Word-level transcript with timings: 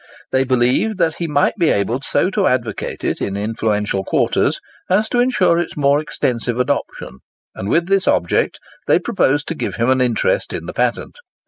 They 0.31 0.45
believed 0.45 0.97
that 0.97 1.17
he 1.19 1.27
might 1.27 1.57
be 1.59 1.69
able 1.69 2.01
so 2.01 2.31
to 2.31 2.47
advocate 2.47 3.03
it 3.03 3.21
in 3.21 3.37
influential 3.37 4.03
quarters 4.03 4.59
as 4.89 5.07
to 5.09 5.19
ensure 5.19 5.59
its 5.59 5.77
more 5.77 5.99
extensive 5.99 6.59
adoption, 6.59 7.19
and 7.53 7.69
with 7.69 7.85
this 7.85 8.07
object 8.07 8.57
they 8.87 8.97
proposed 8.97 9.47
to 9.49 9.53
give 9.53 9.75
him 9.75 9.91
an 9.91 10.01
interest 10.01 10.53
in 10.53 10.65
the 10.65 10.73
patent. 10.73 11.17